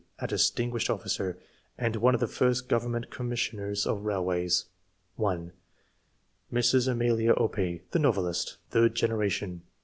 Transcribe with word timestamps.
a 0.17 0.25
distinguished 0.25 0.89
officer, 0.89 1.37
and 1.77 1.95
one 1.97 2.15
of 2.15 2.19
the 2.19 2.25
first 2.25 2.67
govern 2.67 2.93
ment 2.93 3.11
commissioners 3.11 3.85
of 3.85 4.03
railways; 4.03 4.65
{1) 5.17 5.51
Mrs. 6.51 6.87
Amelia 6.87 7.33
Opie, 7.33 7.83
the 7.91 7.99
novelist. 7.99 8.57
Third 8.71 8.95
generation. 8.95 9.61